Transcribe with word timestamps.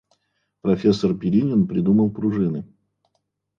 Профессор 0.61 1.13
Перинин 1.13 1.67
придумал 1.67 2.09
пружины. 2.09 2.65